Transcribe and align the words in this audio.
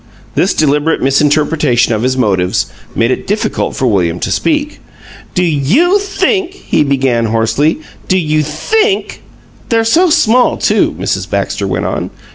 This 0.33 0.55
deliberate 0.55 0.99
misinterpretation 0.99 1.93
of 1.93 2.01
his 2.01 2.17
motives 2.17 2.65
made 2.95 3.11
it 3.11 3.27
difficult 3.27 3.75
for 3.75 3.85
William 3.85 4.19
to 4.21 4.31
speak. 4.31 4.79
"Do 5.35 5.43
YOU 5.43 5.99
think," 5.99 6.53
he 6.55 6.83
began, 6.83 7.25
hoarsely, 7.25 7.81
"do 8.07 8.17
you 8.17 8.41
THINK" 8.41 9.21
"They're 9.69 9.85
so 9.85 10.09
small, 10.09 10.57
too," 10.57 10.95
Mrs. 10.99 11.29
Baxter 11.29 11.67
went 11.67 11.85
on. 11.85 12.09